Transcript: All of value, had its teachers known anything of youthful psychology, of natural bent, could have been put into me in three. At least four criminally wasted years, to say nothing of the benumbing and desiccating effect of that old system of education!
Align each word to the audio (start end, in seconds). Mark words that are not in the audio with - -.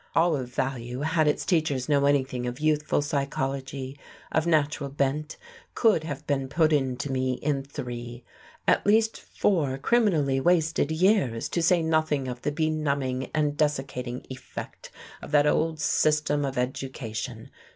All 0.15 0.35
of 0.35 0.49
value, 0.51 1.01
had 1.01 1.27
its 1.27 1.45
teachers 1.45 1.87
known 1.87 2.07
anything 2.07 2.47
of 2.47 2.59
youthful 2.59 3.03
psychology, 3.03 3.99
of 4.31 4.47
natural 4.47 4.89
bent, 4.89 5.37
could 5.75 6.03
have 6.05 6.25
been 6.25 6.49
put 6.49 6.73
into 6.73 7.11
me 7.11 7.33
in 7.33 7.61
three. 7.61 8.23
At 8.67 8.83
least 8.83 9.15
four 9.21 9.77
criminally 9.77 10.39
wasted 10.39 10.89
years, 10.89 11.47
to 11.49 11.61
say 11.61 11.83
nothing 11.83 12.27
of 12.27 12.41
the 12.41 12.51
benumbing 12.51 13.29
and 13.31 13.55
desiccating 13.55 14.25
effect 14.31 14.89
of 15.21 15.29
that 15.33 15.45
old 15.45 15.79
system 15.79 16.45
of 16.45 16.57
education! 16.57 17.51